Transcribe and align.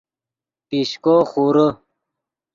پیشکو 0.67 1.15
خورے 1.29 1.67